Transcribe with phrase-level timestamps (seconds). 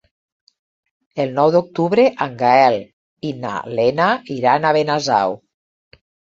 [1.25, 2.79] El nou d'octubre en Gaël
[3.31, 5.41] i na Lena iran a Benasau.